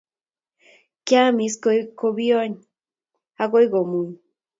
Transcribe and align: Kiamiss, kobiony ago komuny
Kiamiss, 1.05 1.55
kobiony 1.99 2.55
ago 3.43 3.57
komuny 3.71 4.11